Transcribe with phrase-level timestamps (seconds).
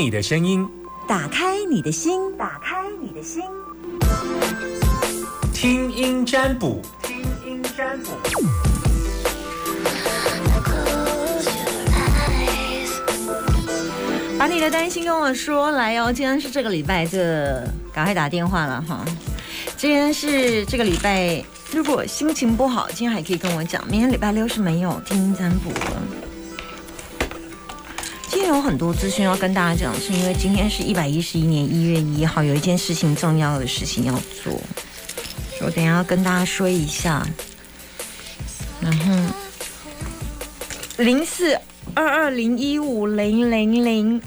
[0.00, 0.66] 你的声音，
[1.06, 3.42] 打开你的心，打开你的心，
[5.52, 8.12] 听音占卜，听音占卜。
[14.38, 16.10] 把你的担心跟我说来哦。
[16.10, 17.62] 今天是这个礼拜，这
[17.92, 19.04] 赶快打电话了哈。
[19.76, 23.86] 今天是这个礼拜，如果心情不好，今天还可以跟我讲。
[23.86, 26.29] 明天礼拜六是没有听音占卜了。
[28.40, 34.58] 今天有很多资讯要跟大家讲，是因为今天是一百一十一年一月一号，有一件事情重要的事情要做，
[35.60, 37.22] 我等下要跟大家说一下。
[38.80, 39.14] 然后
[40.96, 41.54] 零四
[41.92, 44.22] 二二零一五零零零，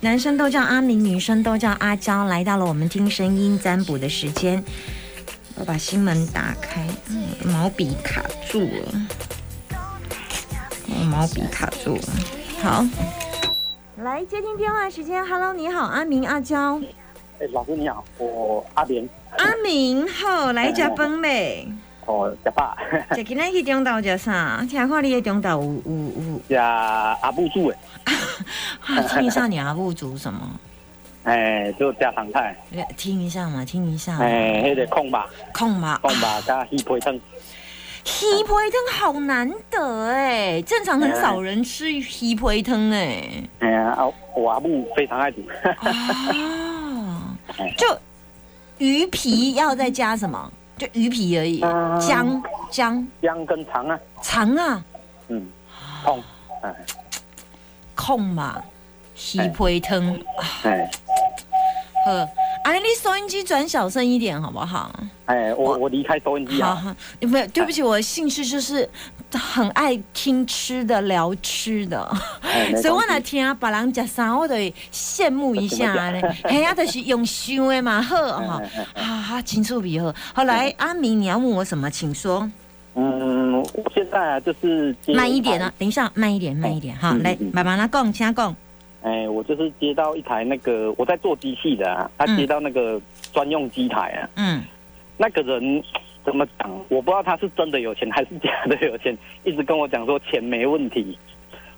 [0.00, 4.62] 男生都叫阿明，女生都叫阿娇，来到了我们听声音占卜的时间。
[5.54, 9.06] 我把心门打开，嗯，毛笔卡住了，
[10.88, 12.02] 我毛笔卡住了。
[12.62, 12.86] 好，
[14.02, 15.24] 来接听电话时间。
[15.26, 16.80] Hello，你好，阿明、阿娇。
[17.38, 19.06] 哎，老师你好，我阿莲。
[19.36, 21.68] 阿明好，来食饭嘞。
[22.06, 22.74] 哦，食饱。
[23.14, 24.64] 食今日去中岛食啥？
[24.68, 25.92] 听看你的中岛有有
[26.28, 26.40] 有。
[26.48, 27.76] 食阿母煮的。
[29.08, 30.40] 听一下你阿母煮什么？
[31.24, 32.56] 哎，就家常菜。
[32.96, 34.16] 听一下嘛，听一下。
[34.18, 35.26] 哎，那个空吧。
[35.52, 35.98] 空吧。
[36.00, 37.20] 空吧加稀皮汤。
[38.04, 43.42] 稀皮汤好难得哎，正常很少人吃稀皮汤哎。
[43.60, 43.96] 哎呀，
[44.34, 45.42] 我阿母非常爱煮。
[45.80, 47.36] 啊，
[47.76, 47.98] 就
[48.78, 50.50] 鱼皮要再加什么？
[50.78, 51.60] 就鱼皮而已，
[52.00, 53.06] 姜姜。
[53.20, 54.82] 姜跟肠啊，肠啊，
[55.28, 55.46] 嗯，
[56.02, 56.22] 痛，
[56.62, 56.74] 哎，
[57.94, 58.62] 控嘛，
[59.14, 60.18] 稀皮汤，
[60.64, 60.90] 哎，
[62.06, 62.28] 呵。
[62.70, 64.94] 哎，你收音机转小声一点好不好？
[65.24, 66.94] 哎，我我离开收音机啊。
[67.20, 68.88] 没有，对不起，我的兴趣就是
[69.32, 72.08] 很爱听吃的、聊吃的，
[72.80, 74.54] 所以我来听啊，别人食啥，我都
[74.92, 76.22] 羡慕一下嘞。
[76.46, 78.62] 哎呀，就是用想的嘛，好哈，
[78.94, 80.14] 哈哈，清楚比好。
[80.32, 82.48] 后来阿明，你要问我什么，请说。
[82.94, 88.56] 嗯，我现在啊，就是慢一点啊，等一下，慢一点，慢一点哈，来，慢慢来讲，请讲。
[89.02, 93.00] 哎，我就是接到一台那个，我在做机器的啊，他接到那个
[93.32, 94.28] 专用机台啊。
[94.36, 94.62] 嗯。
[95.16, 95.82] 那个人
[96.24, 96.70] 怎么讲？
[96.88, 101.18] 我不知道他是真的有钱还是假的有钱，一直跟我讲说钱没问题，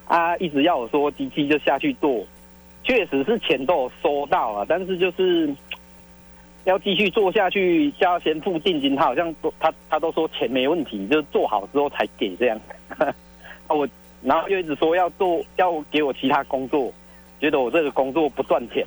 [0.07, 2.25] 啊，一直要我说机器就下去做，
[2.85, 5.53] 确实是钱都有收到了，但是就是
[6.65, 8.95] 要继续做下去，就要先付定金。
[8.95, 12.61] 他好像都他他都说钱没问题，就是做好之后才给这样。
[12.99, 13.15] 啊，
[13.69, 13.89] 我
[14.23, 16.93] 然后又一直说要做，要给我其他工作。
[17.43, 18.87] 觉得我这个工作不赚钱，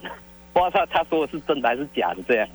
[0.54, 2.48] 不知道他他说的是真的还是假的这样。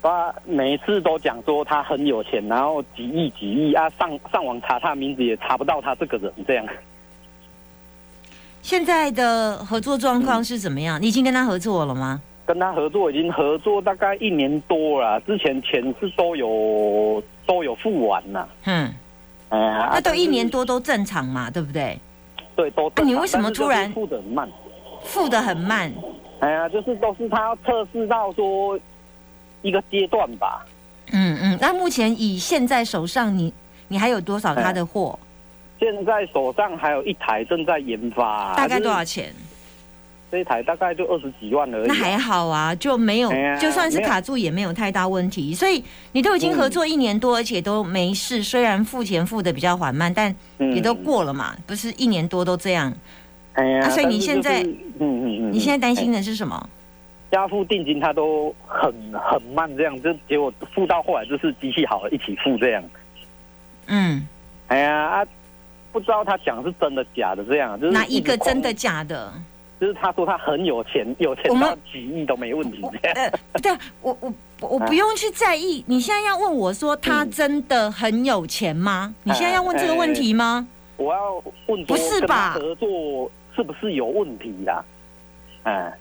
[0.00, 6.64] 他每次都讲说他很有钱，然后几亿几亿啊，上上网查他名字也查不到他这个人这样。
[8.62, 11.02] 现在的合作状况是怎么样？
[11.02, 12.22] 你已经跟他合作了吗？
[12.46, 18.48] 跟他合作已经合作大概一年多了，之前钱是都有都有付完了。
[18.66, 18.94] 嗯，
[19.48, 21.98] 哎呀，那都一年多都正常嘛，对不对？
[22.58, 22.90] 对，都。
[23.04, 24.50] 你为什么突然付的很慢？
[25.04, 25.92] 付的很慢。
[26.40, 28.76] 哎呀，就是都是他要测试到说
[29.62, 30.66] 一个阶段吧。
[31.12, 33.54] 嗯嗯，那目前以现在手上你
[33.86, 35.16] 你还有多少他的货？
[35.78, 38.56] 现在手上还有一台正在研发。
[38.56, 39.32] 大概多少钱？
[40.30, 41.86] 这一台大概就二十几万而已。
[41.86, 45.54] 那还好啊，就没有，就算是卡住也没有太大问题。
[45.54, 48.42] 所以你都已经合作一年多，而且都没事。
[48.42, 52.92] 虽然付钱付的比较缓慢，但也都过了嘛，不是一年多都这样。
[53.54, 56.68] 哎呀，所以你现在，嗯嗯嗯，你现在担心的是什么？
[57.30, 62.82] 加付定金他都很很慢，这样就结果付到后来就是机器好了一起付这样。
[63.86, 64.26] 嗯，
[64.68, 65.26] 哎呀啊，
[65.92, 69.30] 不知道他讲是真的假的这样，就是哪一个真的假的？
[69.80, 72.82] 就是他说他很有钱， 有钱到几亿都没问题。
[73.02, 73.30] 呃，
[73.62, 73.72] 对，
[74.02, 75.84] 我我我不用去在意。
[75.86, 79.14] 你现在要问我说他真的很有钱吗？
[79.22, 80.66] 你现在要问这个问题吗？
[80.96, 82.54] 我要问，不是吧？
[82.54, 84.84] 合作是不是有问题的？
[85.62, 85.92] 哎，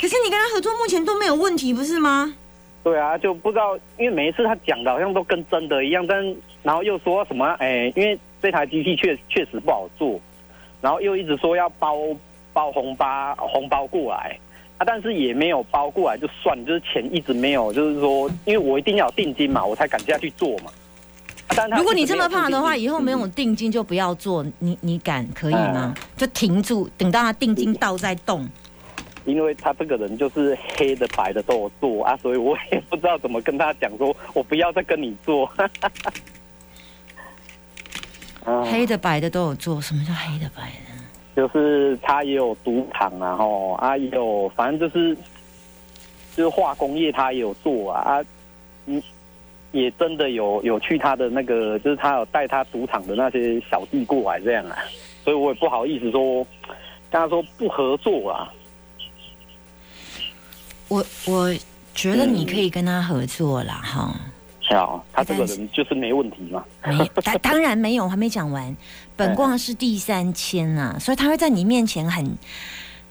[0.00, 2.34] 可是你跟他合作目前都没有问题，不是吗？
[2.82, 6.22] 对啊，就不知道，因为每一次他讲的好像都跟真的一样，但
[6.62, 7.46] 然后又说什么？
[7.58, 10.20] 哎，因为这台机器确确实不好做。
[10.84, 11.96] 然后又一直说要包
[12.52, 14.38] 包红包红包过来
[14.76, 20.70] 啊，但是也没有包过来就算，就是钱一直没有，就是说，因为我一定要有定金嘛，我才敢下去做嘛。
[21.56, 25.94] 但如果你这么怕的话，以后没有定金就不要做，你你敢可以吗？
[26.18, 28.46] 就停住，等到他定金到再动。
[29.24, 35.50] 因为他这个人就是黑的白的都有做啊，所以我也不知道怎么跟他讲，说我不要再跟你做。
[38.44, 39.80] 黑的白的都有做。
[39.80, 40.94] 什么叫黑的白的？
[41.36, 45.16] 就是他也有赌场啊，吼啊也有，反正就是
[46.36, 48.24] 就是化工业他也有做啊啊，
[48.86, 49.02] 嗯，
[49.72, 54.78] 也真的有有去他的那个，就是他有带他赌场的那些小弟过来这样啊，
[55.24, 56.46] 所以我也不好意思说
[57.10, 58.52] 跟他说不合作啊。
[60.86, 61.52] 我我
[61.94, 64.14] 觉得你可以跟他合作啦哈。
[64.68, 66.64] 好，他这个人就是没问题嘛。
[66.86, 68.74] 没，当 当然没有，还没讲完。
[69.16, 72.36] 本卦是第三千啊，所以他会在你面前很，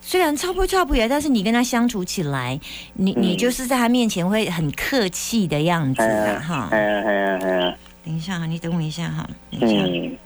[0.02, 2.60] 虽然超不超不也，但是你跟他相处起来，
[2.94, 6.70] 你你就是在他面前会很客气的样子啊，哈。
[6.72, 7.76] 嗯嗯嗯。
[8.06, 9.30] 等一下，你等我一下哈。
[9.52, 9.60] 嗯。
[9.60, 10.18] 可是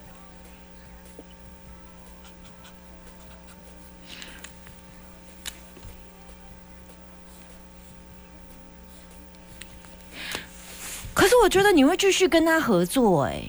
[11.47, 13.41] 我觉得你会继续跟他合作，哎，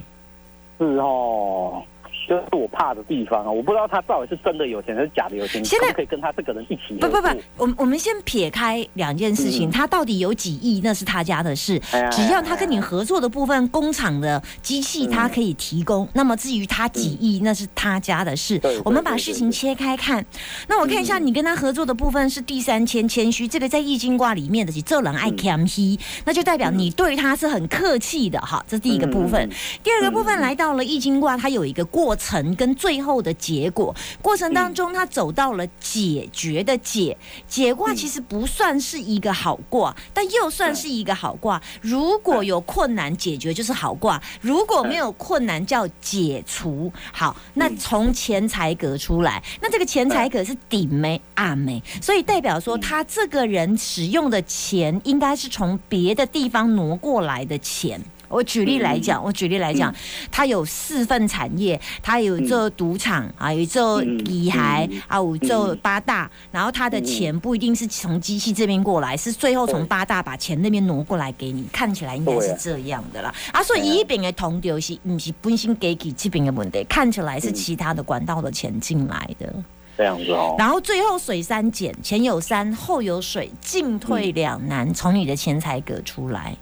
[0.79, 1.83] 是哦。
[2.29, 3.51] 就是我怕的地方啊！
[3.51, 5.65] 我不知道他到底是真的有钱还是假的有钱。
[5.65, 6.95] 现在可以跟他这个人一起。
[7.01, 11.81] 不不不，我我们先撇开两件事情，他到底有几亿那是他家的事。
[12.13, 16.07] 只要他跟你合作的部分，工厂的机器他可以提供。
[16.13, 18.61] 那么至于他几亿，那是他家的事。
[18.85, 20.23] 我们把事情切开看。
[20.69, 28.63] 那我看一下你跟他合作的部分是第三千谦虚，这个在易经卦里面的是这人爱谦虚，那就代表你对他是很客气的哈。
[28.69, 29.49] 这是第一个部分。
[29.83, 32.18] 第二个部分来到了易经卦，它有一个过。
[32.19, 33.95] 程跟最后的结果。
[34.21, 37.17] 过程当中，他走到了解决的解
[37.47, 41.63] 解卦，其实不算是一个好卦，但又算是一个好卦。
[41.81, 46.93] 如果有困难解决就是好卦，如果没有困难叫解除。
[47.13, 58.01] 好，那从钱财格出来，那这个钱财格是顶没暗没，所以代表说他这个人使用的钱应该是从别的地方挪过来的钱。
[58.29, 59.95] 我举例来讲，我举例来讲，
[60.31, 73.35] 他有四份产业，他有做赌场啊，有做乙海啊，有做八大，然后他的钱不一定是从机器这边过来，是最后从八大把钱那边挪过来给你，看起来应该是这样的啦。
[73.53, 79.53] 啊，所以一边的同丢是不是本身给给这边的问题，看起来是其他的管道的钱进来的，
[79.97, 80.55] 这样子哦。
[80.59, 86.55] 然后最后水三减，前有山，后有水，进退两难，从你的钱财格出来。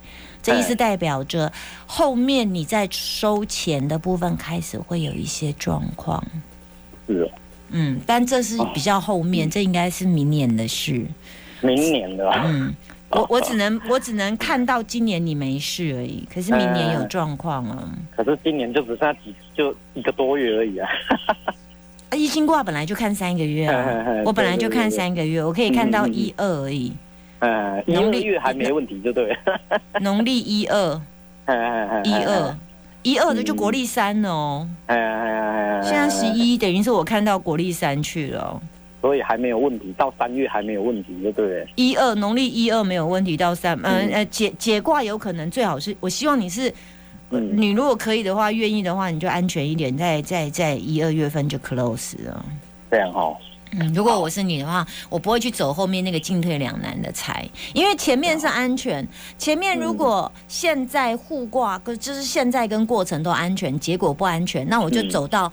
[0.46, 1.52] 这意思代表着
[1.86, 6.24] 后面你在收钱的部分开始会有一些状况，
[7.08, 7.30] 是，哦
[7.70, 11.04] 嗯，但这是比较后面，这应该是明年的事。
[11.62, 12.72] 明年的，嗯，
[13.10, 17.90] 我我只能我只能看到今年你没事而已，可是明年有状况啊。
[18.14, 20.88] 可是今年就只剩下几就一个多月而已啊。
[22.10, 26.90] 啊，一经卦本来就看三个月啊， 我本来就看三个月，我可以看到一二而已。
[26.90, 26.96] 嗯，
[27.86, 29.36] 农历月还没问题，就对。
[30.00, 31.00] 农历一二，
[32.04, 32.56] 一二，
[33.02, 34.68] 一二的就国历三哦。
[34.86, 38.60] 哎呀现在十一，等于是我看到国历三去了。
[39.02, 41.64] 所以还没有问题，到三月还没有问题，就对。
[41.76, 46.72] 一二，农历一二没有问题，到三，嗯呃解解卦有可能最好是，我希望你是，
[47.28, 52.44] 你如果可以的话，愿意的话，你就安全一点，在在在一二月份就 close 了。
[52.90, 53.32] 这样哈。
[53.72, 59.06] 嗯，如果我是你的话，我不会去走后面那个进退两难的财，因为前面是安全。
[59.36, 65.52] 前面如果现在互挂，跟就是现在跟过程都安全，结果不安全，那我就走到。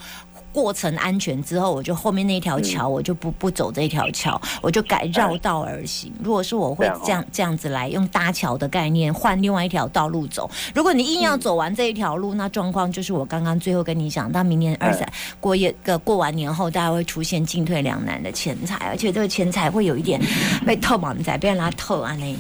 [0.54, 6.14] 过程安全之后，我就后面那条桥，我就不不走这条桥，我就改绕道而行。
[6.24, 10.50] 如果是我会这样这样子来用搭桥的概念换另外一条道路走。
[10.76, 20.22] 如果你硬要走完这一条路，那状况就是我刚刚最后跟你讲，到明年二三过夜个过完年后，大家会出现进退两难的钱财，而且这个钱财会有一点
[20.66, 22.36] 被透满在被人拉透啊那。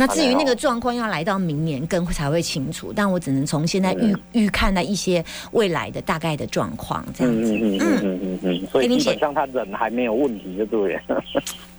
[0.00, 7.52] 那至于那个状况要来到明年更才会清楚，但我只能从现在预预看到一些未来的大概的状况这样子。
[7.52, 10.98] 嗯嗯嗯嗯所以基本上他人还没有问题，就对。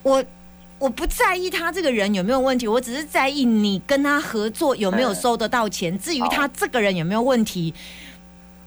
[0.04, 0.24] 我
[0.78, 5.98] 我不在意他这个人有没有问题，我只是在意你跟他合作有没有收得到钱。
[5.98, 7.74] 至于他这个人有没有问题。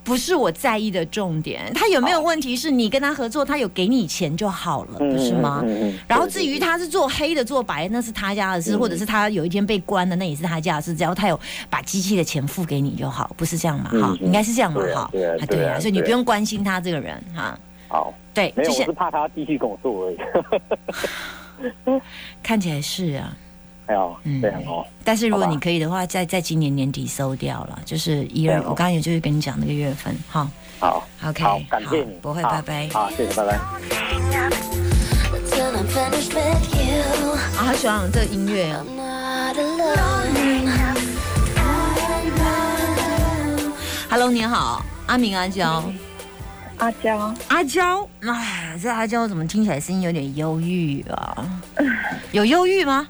[0.05, 2.55] 不是我在意的重点，他有没有问题？
[2.55, 5.65] 是你跟他合作，他有给你钱就好了，不是吗？
[6.07, 10.95] 然后至于他是做黑的做白，那是他家的事，或者是他有一天被关了，那也是他家的事。
[10.95, 13.91] 只要他有把机器的钱付给你就好，不是这样嘛？
[13.91, 14.83] 哈，应该是这样嘛？
[14.95, 15.11] 哈，
[15.49, 17.59] 对啊，所以你不用关心他这个人哈。
[17.89, 20.19] 好，对，没有，我是怕他继续跟我做而已。
[22.43, 23.35] 看起来是啊。
[23.87, 24.87] 哎呦，这样哦。
[25.05, 28.59] 但是如果你可以的话，在在今年年底收掉了，就是一二。
[28.63, 30.49] 我刚刚也就是跟你讲那个月份，哈。
[30.81, 32.89] 好，OK，好，感谢你，不会，拜拜。
[32.93, 33.55] 好，谢谢，拜拜。
[37.57, 38.85] 啊，好喜欢这个音乐啊。
[44.11, 44.85] Hello，你好。
[45.07, 45.85] 阿明、阿娇、
[46.79, 51.63] 阿娇、阿娇，哎，这阿娇怎么听起来声音有点忧郁啊？
[52.33, 53.07] 有忧郁吗？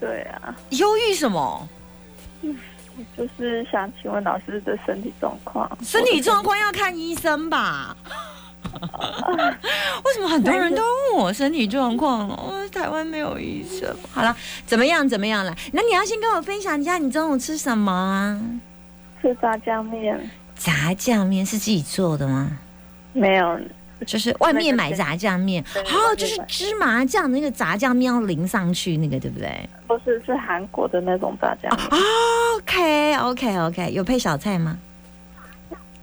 [0.00, 0.54] 对啊。
[0.70, 1.68] 忧郁什么？
[2.42, 2.56] 嗯
[3.14, 5.70] 就是想请问老师的身体状况。
[5.82, 7.94] 身体状况要看医生吧？
[8.72, 12.26] 为什么很多人都问我身体状况？
[12.28, 13.94] 哦，台湾没有医生。
[14.10, 14.34] 好了，
[14.64, 15.06] 怎么样？
[15.06, 15.54] 怎么样了？
[15.74, 18.40] 那你要先跟我分享一下你中午吃什么啊？
[19.20, 20.18] 吃炸酱面。
[20.54, 22.50] 炸酱面是自己做的吗？
[23.12, 23.60] 没有，
[24.04, 25.64] 就是外面买炸酱面。
[25.74, 29.68] 哦，就是芝麻酱那个炸酱面要淋上去那个，对不对？
[29.86, 31.70] 不是，是韩国的那种炸酱。
[32.56, 34.76] OK，OK，OK，有配小菜吗？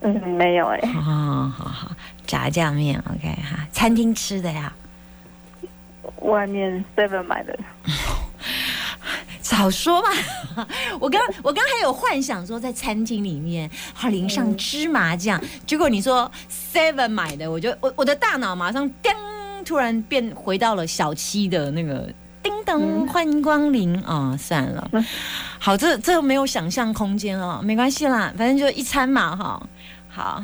[0.00, 0.78] 嗯，没有哎。
[0.96, 1.90] 哦，好好，
[2.26, 4.72] 炸酱面，OK 哈，餐厅吃的呀？
[6.20, 7.58] 外面 seven 买的。
[9.44, 10.08] 早说嘛！
[10.98, 19.12] 我刚我刚还有幻想说在餐厅里面好淋上芝麻酱，结果你说 seven 买的，我就我我的大脑马上叮，
[19.62, 22.10] 突然变回到了小七的那个
[22.42, 24.34] 叮当，欢迎光临啊！
[24.38, 24.90] 算了，
[25.58, 29.62] 好，这这没有想象空间哦，没关系啦，反正就一餐嘛哈。
[30.08, 30.42] 好，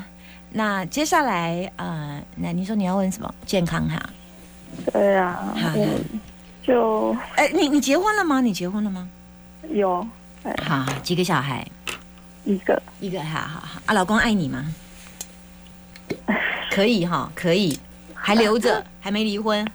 [0.51, 3.35] 那接下来呃，那你说你要问什么？
[3.47, 3.99] 健康哈？
[4.93, 5.55] 对啊。
[5.57, 5.71] 好。
[6.71, 8.41] 就哎，你你结婚了吗？
[8.41, 9.09] 你结婚了吗？
[9.71, 10.07] 有。
[10.63, 11.67] 好，几个小孩？
[12.45, 12.81] 一个。
[13.01, 13.83] 一个，好好好。
[13.87, 14.65] 啊，老公爱你吗？
[16.71, 17.77] 可以哈，可以，
[18.15, 19.67] 还留着， 还没离婚，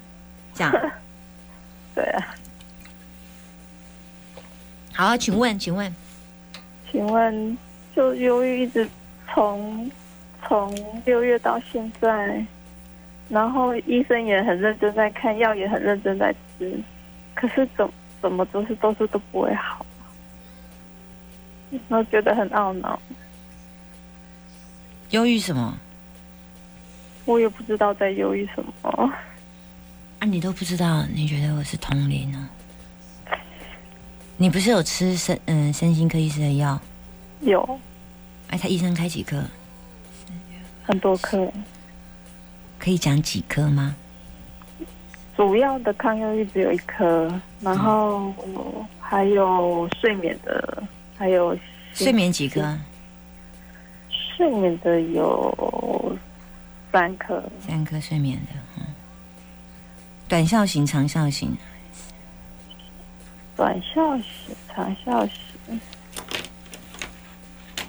[0.53, 0.71] 这样。
[1.93, 2.33] 对啊。
[4.93, 5.93] 好，请问，请问，
[6.89, 7.57] 请问，
[7.93, 8.87] 就忧郁一直
[9.33, 9.91] 从
[10.47, 10.73] 从
[11.03, 12.45] 六月到现在。
[13.29, 16.79] 然后医生也很认真在看，药也很认真在吃，
[17.33, 17.89] 可是怎
[18.21, 19.85] 怎么都是都是都不会好，
[21.89, 22.99] 然后觉得很懊恼。
[25.09, 25.77] 忧郁什么？
[27.25, 29.11] 我也不知道在忧郁什么。
[30.19, 31.03] 啊，你都不知道？
[31.13, 32.49] 你觉得我是通灵呢？
[34.37, 36.79] 你不是有吃身嗯身心科医师的药？
[37.41, 37.79] 有。
[38.49, 39.43] 哎，他医生开几颗？
[40.83, 41.51] 很多颗。
[42.85, 43.95] 可以讲几颗吗？
[45.35, 47.27] 主要的抗忧郁只有一颗，
[47.59, 48.31] 然后
[48.99, 50.83] 还有睡眠的，
[51.17, 51.57] 还有
[51.95, 52.77] 睡眠几颗？
[54.37, 56.15] 睡眠的有
[56.91, 58.85] 三颗，三颗睡眠的，嗯，
[60.27, 61.57] 短效型、长效型，
[63.55, 65.81] 短效型、长效型，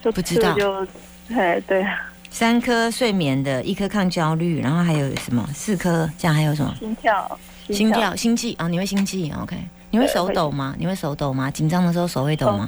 [0.01, 0.87] 就不知道，就
[1.35, 2.01] 哎，对啊。
[2.39, 5.49] 三颗睡眠的，一颗抗焦虑，然后还有什么？
[5.55, 6.77] 四颗，这样还有什么？
[6.79, 7.39] 心跳，
[7.71, 8.69] 心跳，心悸啊！
[8.69, 9.57] 你会心悸？OK？
[9.91, 10.77] 你会手抖吗？
[10.79, 11.51] 你会手抖吗？
[11.51, 12.67] 紧张的时候手会抖吗？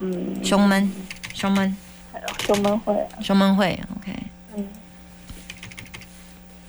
[0.00, 0.44] 嗯。
[0.44, 0.90] 胸闷，
[1.32, 1.76] 胸闷，
[2.40, 4.12] 胸闷会，胸闷会，OK？
[4.56, 4.66] 嗯。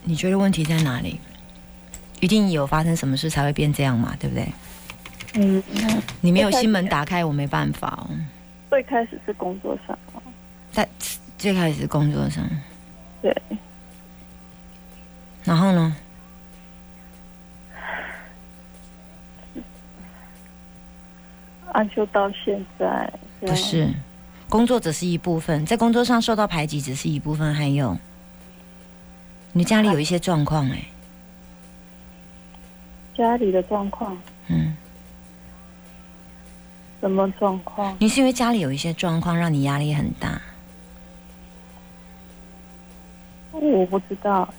[0.04, 1.18] 你觉得问题在哪里？
[2.20, 4.14] 一定有发生什么事才会变这样嘛？
[4.20, 4.48] 对不对？
[5.34, 5.60] 嗯。
[6.20, 8.10] 你没有心门打开，我没办法哦。
[8.70, 9.98] 最开始是工作上，
[10.70, 10.88] 在。
[11.40, 12.44] 最开始工作上，
[13.22, 13.34] 对，
[15.42, 15.96] 然后呢？
[21.72, 23.88] 啊，就到现在，不是，
[24.50, 27.96] 工作只是一部分，在工作上受到排挤只是一部分，还有，
[29.54, 30.84] 你家里有一些状况哎，
[33.16, 34.14] 家里的状况，
[34.48, 34.76] 嗯，
[37.00, 37.96] 什么状况？
[37.98, 40.38] 你是因为家里有一些状况，让你压力很大。
[43.68, 44.52] 我不知道，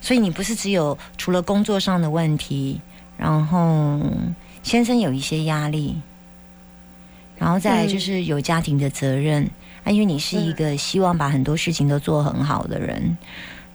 [0.00, 2.80] 所以你不是只有除了工作上的问题，
[3.16, 4.00] 然后
[4.62, 6.00] 先生有一些压力，
[7.36, 9.48] 然后再来就是有家庭的责任
[9.84, 13.16] 啊，因为你是一个希望把很多事情都做很好的人，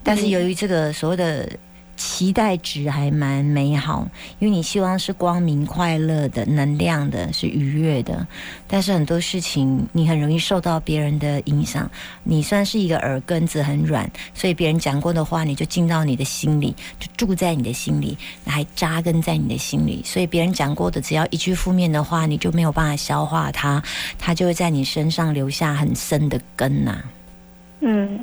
[0.03, 1.49] 但是由于这个所谓的。
[1.97, 8.25] 期待值还蛮美好，因为你希望是光明、快乐的、能量的，是愉悦的。
[8.67, 11.89] 但是很多事情你很容易受到别人的影响，
[12.23, 20.03] 你算是一个耳根子很软，所以别人讲过的话你就进到你的心里，就住在你的心里，还扎根在你的心里。
[20.05, 23.83] 所以别人讲过的只要一句负面的话，你就没有办法消化它，
[24.19, 27.03] 它就会在你身上留下很深的根呐。
[27.81, 28.19] 嗯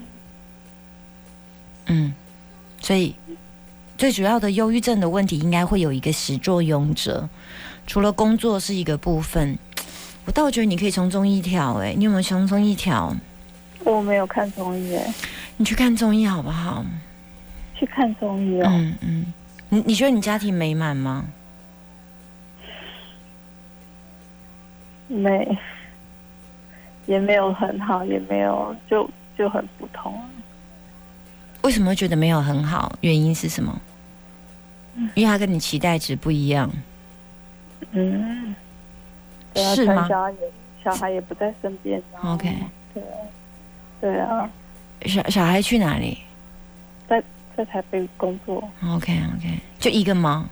[1.87, 2.14] 嗯，
[2.81, 3.12] 所以。
[3.96, 7.28] 最主要的忧郁症的问题，应该会有一个始作俑者。
[7.86, 9.56] 除了工作是一个部分，
[10.24, 11.74] 我倒觉得你可以从中医调。
[11.74, 13.14] 哎，你有没有从中医调？
[13.84, 14.96] 我没有看中医。
[14.96, 15.14] 哎，
[15.56, 16.84] 你去看中医好不好？
[17.74, 18.66] 去看中医哦。
[18.68, 19.32] 嗯嗯。
[19.68, 21.24] 你你觉得你家庭美满吗？
[25.06, 25.56] 没。
[27.06, 30.18] 也没有很好，也没有就就很普通。
[31.64, 32.97] 为什么会觉得没有很好？
[33.00, 33.80] 原因是什么？
[35.14, 36.71] 因为他跟你期待值不一样。
[37.90, 38.54] 嗯，
[39.54, 40.06] 是吗？
[40.09, 40.38] 小孩也
[40.85, 42.00] 小孩也不在身边。
[42.23, 42.49] OK，
[42.94, 43.02] 对，
[44.00, 44.49] 对啊。
[45.06, 46.18] 小小孩去哪里？
[47.09, 47.23] 在
[47.56, 48.62] 在台北工作。
[48.87, 50.49] OK OK，就一个吗？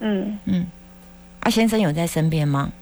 [0.00, 0.66] 嗯嗯。
[1.40, 2.72] 啊，先生有在身边吗？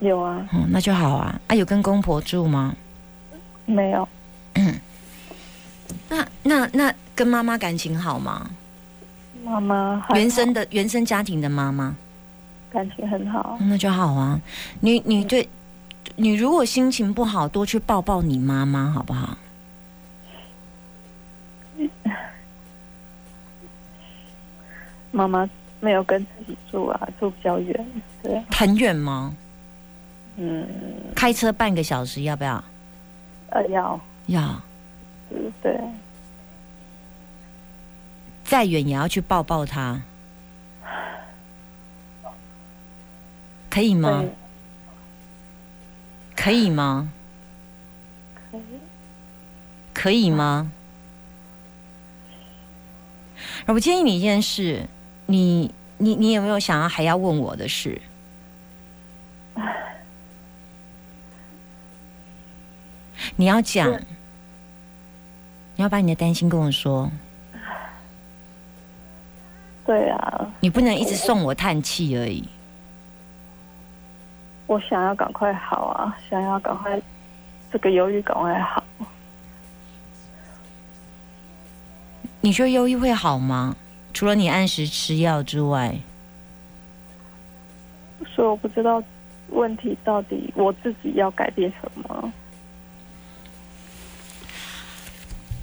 [0.00, 0.46] 有啊。
[0.52, 1.40] 嗯，那就好啊。
[1.46, 2.74] 啊，有跟公婆住吗？
[3.66, 4.08] 没有。
[4.54, 4.74] 嗯。
[6.52, 8.50] 那那那跟妈妈感情好吗？
[9.42, 11.96] 妈妈原生的原生家庭的妈妈
[12.70, 14.40] 感情很好，那就好啊。
[14.80, 15.48] 你你对，
[16.16, 19.36] 你如果心情不好，多去抱抱你妈妈，好不好？
[25.10, 25.48] 妈妈
[25.80, 27.86] 没有跟自己住啊，住比较远，
[28.22, 28.42] 对。
[28.50, 29.34] 很远吗？
[30.36, 30.66] 嗯。
[31.14, 32.62] 开车半个小时，要不要？
[33.50, 34.00] 呃，要。
[34.28, 34.62] 要。
[35.30, 35.78] 嗯，对。
[38.52, 40.02] 再远也要去抱抱他，
[43.70, 44.22] 可以吗？
[46.36, 47.10] 可以吗？
[48.50, 48.62] 可以。
[49.94, 50.70] 可以吗？
[53.68, 54.86] 我建议你一件事，
[55.24, 58.02] 你你你有没有想要还要问我的事？
[63.36, 63.90] 你要讲，
[65.76, 67.10] 你要把你的担心跟我说。
[69.92, 72.42] 对啊，你不能一直送我叹气而已。
[74.66, 76.98] 我想要赶快好啊，想要赶快
[77.70, 78.82] 这个忧郁赶快好。
[82.40, 83.76] 你说忧郁会好吗？
[84.14, 85.94] 除了你按时吃药之外，
[88.34, 89.02] 所以我不知道
[89.50, 92.32] 问题到底我自己要改变什么。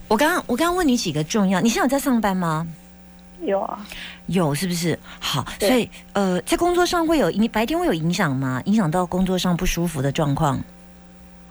[0.07, 2.67] 我刚刚我刚刚问你几个重要，你现在有在上班吗？
[3.41, 3.85] 有啊，
[4.27, 4.97] 有是不是？
[5.19, 8.61] 好，所以呃，在工作上会有你白天会有影响吗？
[8.65, 10.59] 影响到工作上不舒服的状况？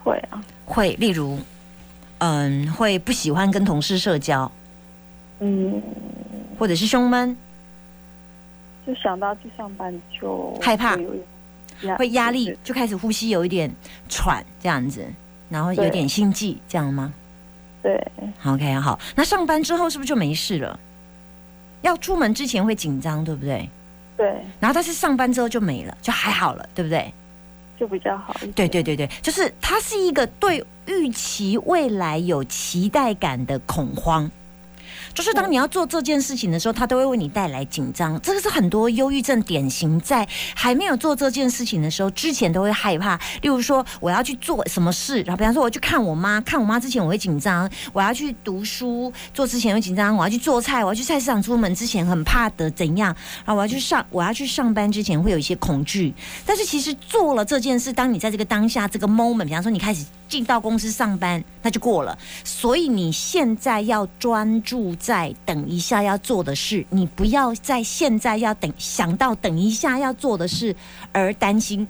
[0.04, 0.92] 会啊，会。
[0.94, 1.38] 例如，
[2.18, 4.50] 嗯，会不喜欢跟同事社交，
[5.40, 5.82] 嗯，
[6.58, 7.36] 或者是胸闷，
[8.86, 10.96] 就想到去上班就害怕，
[11.96, 13.70] 会压力，就开始呼吸有一点
[14.08, 15.06] 喘这样子，
[15.48, 17.12] 然后有点心悸这样吗？
[17.82, 17.98] 对
[18.44, 20.78] ，OK，好，那上班之后是不是就没事了？
[21.82, 23.68] 要出门之前会紧张，对不对？
[24.16, 24.26] 对。
[24.58, 27.12] 然后但是上班之后就没了，就还好了，对不对？
[27.78, 28.52] 就比较好一点。
[28.52, 34.28] 对对对对，就是它是一个对预期未来有期待感的恐慌。
[35.18, 38.20] 就是当你要做这件事情的时候，他都会为你带来紧张。
[38.20, 43.16] 这个是很多忧郁症典型，在还没有做这件事情的时候，之前都会害怕。
[43.42, 53.12] 例如说，我要去做什么事，然后比方说，我去看我妈，看我妈之前我会紧张；我要去读书做之前会紧张；我要去做菜，我要去菜市场出门之前很怕的怎样；
[53.44, 56.14] 然后我要去上我要去上班之前会有一些恐惧。
[56.46, 60.06] 但是其实做了这件事，当你在这个当下这个 moment，比方说你开始。
[60.28, 62.18] 进到公司上班，那就过了。
[62.44, 70.76] 所以你现在要专注在等一下要做的事，你不要在现在要等想到等一下要做的事
[71.12, 71.88] 而担心。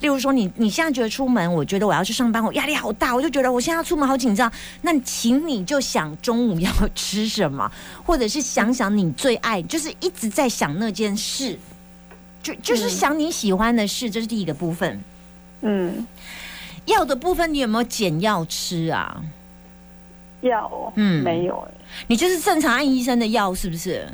[0.00, 4.50] 例如说，你你现在觉得出门，我觉得我要去上班，我压力好大，我就觉得我现在要出门好紧张。
[4.80, 7.70] 那请你就想中午要吃什么，
[8.02, 11.58] 或者是想想你最爱，就是一直在想那件事，
[12.42, 14.98] 就就是想你喜欢的事，这是第一个部分。
[15.60, 16.06] 嗯。
[16.86, 19.22] 药的部分，你有没有减药吃啊？
[20.44, 21.74] 药，嗯，没有哎。
[22.06, 24.08] 你就是正常按医生的药，是不是？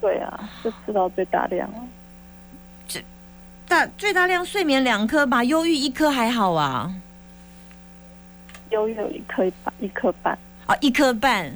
[0.00, 1.68] 对啊，就吃到最大量。
[2.86, 3.04] 最
[3.68, 6.92] 大最大量睡眠两颗吧，忧郁一颗还好啊。
[8.70, 11.52] 忧郁有一颗半，一颗半啊，一颗半。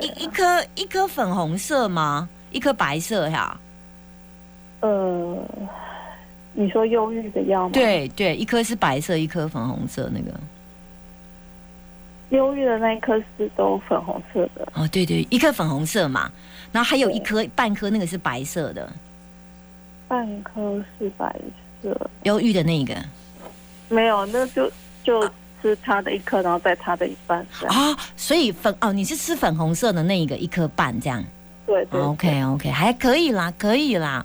[0.00, 2.28] 一一颗一颗粉红色吗？
[2.50, 3.58] 一颗白色呀？
[4.80, 5.36] 呃。
[6.54, 7.70] 你说忧郁的药吗？
[7.72, 10.10] 对对，一颗是白色，一颗粉红色。
[10.12, 10.38] 那个
[12.32, 14.66] 忧郁的那一颗是都粉红色的。
[14.74, 16.30] 哦，对对，一颗粉红色嘛，
[16.72, 18.90] 然后还有一颗半颗，那个是白色的。
[20.08, 21.34] 半颗是白
[21.82, 22.10] 色。
[22.22, 22.96] 忧郁的那个
[23.88, 24.70] 没有，那就
[25.04, 25.28] 就
[25.60, 27.46] 吃它的一颗，然后再它的一半。
[27.66, 31.22] 啊，所以粉哦，你是吃粉红色的那一个一颗半这样。
[31.66, 32.00] 对对。
[32.00, 34.24] OK OK，还可以啦，可以啦。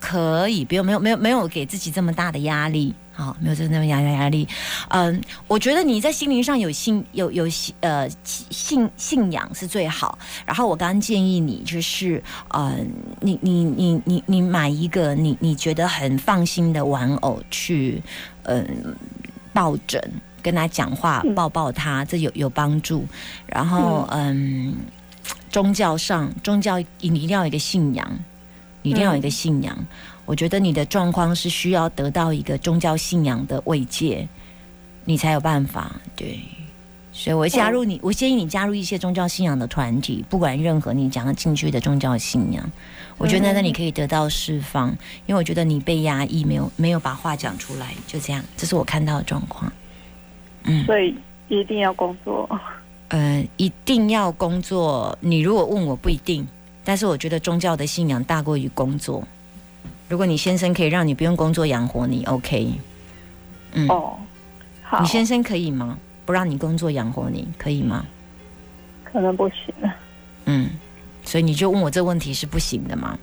[0.00, 4.46] 可以，不用没有没有没有给自己这么大的压力，好，没有这么压压压力。
[4.90, 10.18] 嗯，我觉得你在心灵上有信有有信呃信信仰是最好。
[10.46, 12.22] 然后我刚刚建议你就是，
[12.54, 12.88] 嗯，
[13.20, 18.00] 你你你你你买一个你你觉得很放心的玩偶去，
[18.44, 18.94] 嗯，
[19.52, 20.00] 抱枕，
[20.40, 23.04] 跟他讲话，抱抱他，这有有帮助。
[23.46, 24.76] 然后，嗯，
[25.50, 28.08] 宗教上，宗教你一定要有一个信仰，
[28.88, 29.76] 你一定要有一个信仰。
[30.24, 34.26] 我觉得你的状况是需要得到一个宗教信仰的慰藉，
[35.04, 35.94] 你才有办法。
[36.16, 36.40] 对，
[37.12, 42.70] 所以我加入你，我建议你加入一些宗教信仰的团体，不管任何你讲要进去的宗教信仰，
[43.18, 44.88] 我觉得那你可以得到释放，
[45.26, 49.70] 因为我觉得你被压抑，没有没有把话讲出来，就这样，这是我看到的状况。
[50.64, 51.14] 嗯，所以
[51.48, 52.48] 一定要工作。
[53.08, 55.16] 呃，一定要工作。
[55.20, 56.46] 你如果问我不一定，
[56.88, 59.22] 但是我觉得宗教的信仰大过于工作。
[60.08, 62.72] 如果你先生可以让你不用工作养活你，OK？
[63.72, 64.16] 嗯，哦，
[64.82, 65.98] 好，你先生可以吗？
[66.24, 68.06] 不让你工作养活你，可以吗？
[69.04, 69.74] 可能不行。
[70.46, 70.70] 嗯，
[71.26, 73.18] 所以你就问我这问题是不行的吗？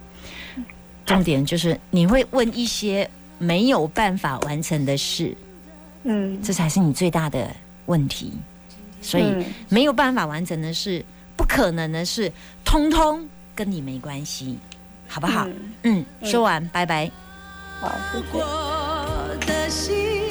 [1.04, 5.36] 重点就是你会问一些没有办法完成的事，
[6.04, 7.50] 嗯，这才是你最大的
[7.88, 8.32] 问题。
[9.02, 9.26] 所以
[9.70, 11.04] 没有办法完成的事，
[11.36, 12.32] 不可能的事，
[12.64, 14.60] 通通跟你没关系。
[15.08, 15.48] 好不好？
[15.84, 17.10] 嗯，说完，拜拜。
[17.80, 17.92] 好，
[19.46, 20.26] 谢谢。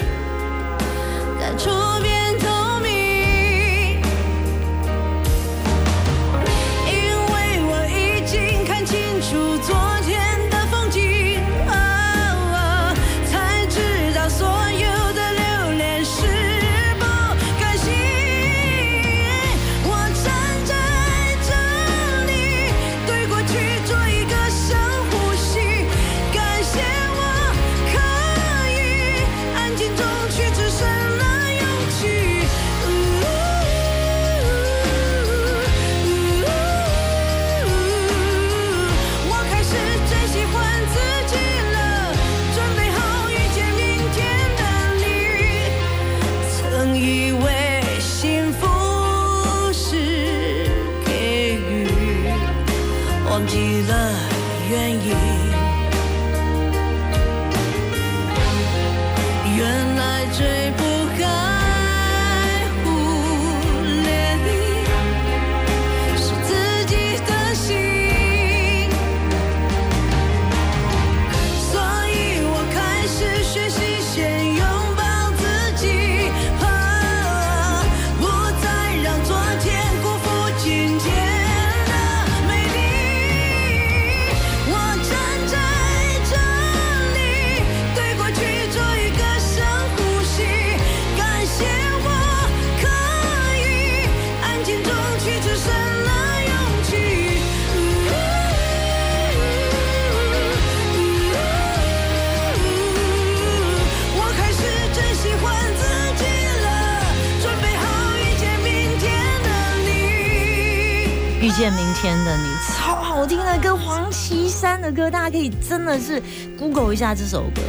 [114.85, 116.23] 的歌，大家可以真的是
[116.59, 117.63] Google 一下这首歌。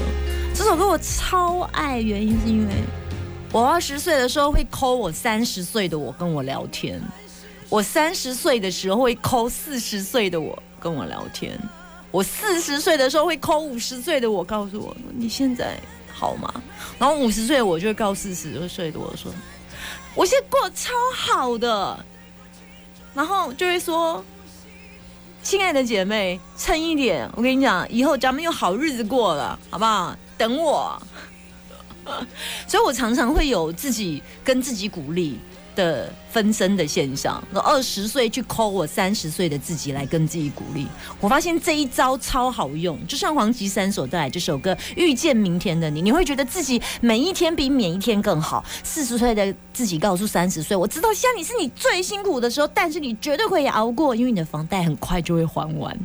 [0.54, 2.73] 这首歌我超爱，原因是因为
[3.54, 7.01] 我二十岁的时候会抠我三十岁的我跟我聊天，
[7.69, 11.58] 我三十岁的时候会抠四十岁的我跟我聊天，
[12.12, 15.80] 我四十岁的时候会抠五十岁的我，告诉我你现在
[16.12, 16.54] 好吗？
[16.99, 19.32] 然后五十岁我就会告四十岁的我说，
[20.15, 21.97] 我现在过超好的。
[23.13, 24.21] 然后就会说
[25.45, 27.29] ：“亲爱的姐妹，撑一点！
[27.36, 30.17] 我跟你讲，以后咱们有好日子过了，好不好？
[30.36, 30.99] 等我。
[32.67, 35.39] ”所以，我常常会有自己跟自己鼓励。
[35.75, 40.88] 的分身的现象，我二十岁去抠我三十岁的自己来跟自己鼓励，
[41.19, 42.97] 我发现这一招超好用。
[43.07, 48.63] 就像黄绮珊所带来这首歌《遇见明天的你》，你会觉得自己每一天比每一天更好。
[48.83, 55.97] 四十岁的自己告诉三十岁，我知道现在你是你最辛苦的时候，但是你绝对会熬过，因为你的房贷很快就会还完，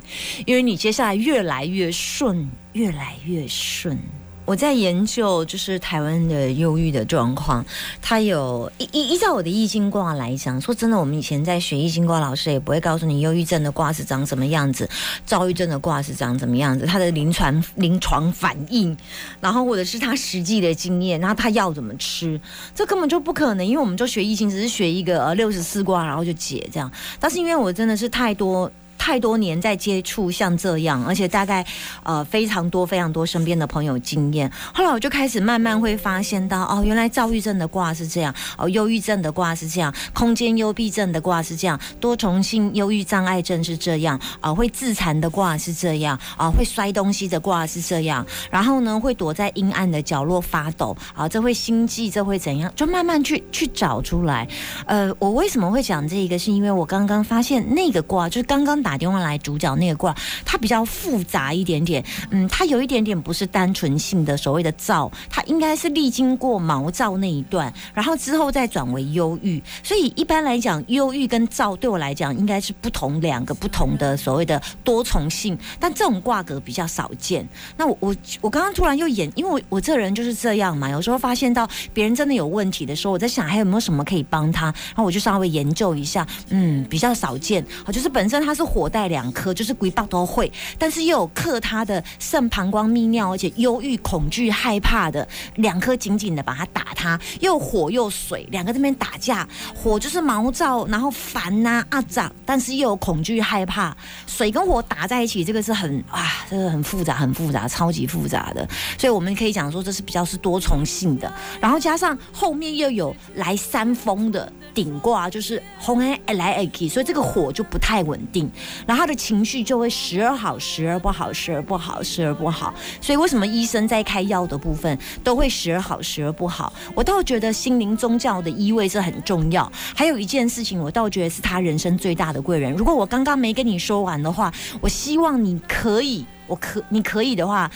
[0.45, 3.97] 因为你接下来越来越顺，越来越顺。
[4.43, 7.65] 我在研究就是台湾的忧郁的状况，
[8.01, 14.89] 它有依依依照我的易经卦来讲，说真的，我们以前在学易经卦，老师也不会告诉你忧郁症的卦是长什么样子，
[15.25, 18.97] 躁郁症的卦是长什么样子，它的临床临床反应，
[19.39, 22.39] 然后或者是他实际的经验，然后他要怎么吃，
[22.75, 26.91] 这根本就不可能，因为我们就学易经，只是学一个呃六十四卦，然后就解这样。
[27.19, 28.69] 但是因为我真的是太多。
[28.97, 31.65] 太多年在接触像这样，而且大概
[32.03, 34.51] 呃非常多非常多身边的朋友经验。
[34.73, 52.71] 后来我就开始慢慢会发现到，哦，原来躁郁症的卦是这样，哦，忧郁症的卦是这样，空间幽闭症的卦是这样，多重性忧郁障碍症是这样，啊，会自残的卦是这样，啊，会摔东西的卦是这样，然后呢，会躲在阴暗的角落发抖，啊，这会心悸，这会怎样？
[52.75, 54.47] 就慢慢去去找出来。
[54.85, 56.41] 呃，我为什么会讲这个？
[56.41, 62.03] 是因为我刚刚发现那个卦，就是刚刚打打电话来主角那个卦，它比较复杂一点点。
[62.29, 69.63] 嗯，它有一点点不是单纯性的所谓的躁，它应该是历经过毛躁那一段，然后之后再转为忧郁。
[69.81, 77.47] 所以一般来讲，忧郁跟躁对我来讲应该是不同两个不同的所谓的多重性，但这种卦格比较少见。
[77.77, 87.65] 那我我我刚刚突然又演，因为我我这人就是这样嘛，有时候发现到别人真的有问题的时候，我在想还有没有什么可以帮他，然后我就稍微研究一下，嗯，比较少见。
[87.85, 108.65] 好，就是本身他是火带两颗，就是鬼爆都会，但是又有克他的肾、膀胱、泌尿，而且忧郁、恐惧、害怕的两颗紧紧的把它打他，又火又水，两个这边打架，火就是毛躁，然后烦呐啊长，但是又有恐惧害怕，水跟火打在一起，这个是很啊，这个很复杂，很复杂，超级复杂的，
[108.97, 111.29] 所以我们可以讲说这是比较是多重性的，
[111.59, 118.49] 然后加上后面又有来三风的顶卦，就是红黑来 A K，所以这个火就不太稳定，
[118.85, 126.71] 然后他的情绪就会时而好，时而不好，时而不好，时而不好，所以为什么医生在开药的部分都会时而好，时而不好？
[126.93, 129.71] 我倒觉得心灵宗教的意味是很重要。
[129.95, 132.71] 还有一件事情，我倒觉得是他人生最大的贵人。
[132.73, 137.69] 如果我刚刚没跟你说完的话，我希望你可以，我可你可以的话，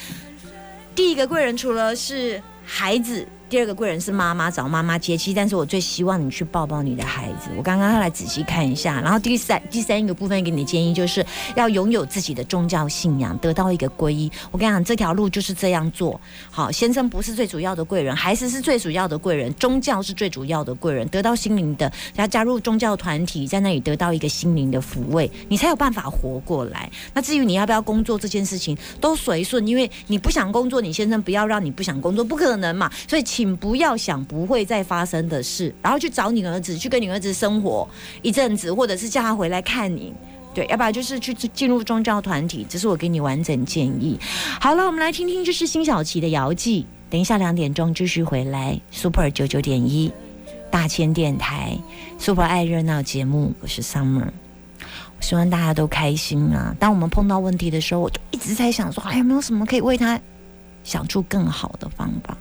[0.94, 3.28] 第一个贵人除了是孩子。
[3.48, 7.52] 第二个贵人是妈妈，找妈妈接妻，但是我最希望你去抱抱你的孩子。
[7.56, 11.24] 我刚刚要来仔细看一下，然后第三第三一个部分给你的建议，就是
[11.56, 14.32] 要拥有自己的宗教信仰，得到一个皈依。
[14.50, 16.20] 我跟你讲，这条路就是这样做。
[16.50, 21.08] 好，先生不是最主要的贵人，孩子是最主要的贵人，宗教是最主要的贵人。
[21.10, 26.90] 得到心灵的，要加入宗教团体，在那里得到一个心灵的抚慰，你才有办法活过来。
[27.14, 32.92] 那至于你要不要工作这件事情，都随顺，因为你不想工作，你先生不要让你不想工作，不可能嘛。
[33.08, 33.24] 所以。
[33.36, 37.86] 请不要想不会再发生的事，然后去找你儿子，去跟你儿子生活
[38.22, 40.14] 一阵子，或者是叫他回来看你，
[40.54, 42.66] 对，要不然就是去进入宗教团体。
[42.70, 44.18] 这是我给你完整建议。
[44.62, 46.88] 好了，我们来听听就是辛晓琪的遥记。
[47.10, 50.10] 等一下两点钟继续回来，Super 九九点一
[50.72, 51.78] 大千电台
[52.18, 54.30] ，Super 爱热闹节目，我是 Summer，
[54.80, 56.74] 我希望大家都开心啊。
[56.80, 60.18] 当我们碰到问题的时候，我就一直在想说，还有没有什么可以为他
[60.86, 62.38] 想出更好的方法。